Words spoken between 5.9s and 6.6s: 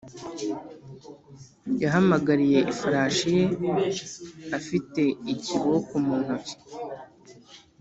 mu ntoki.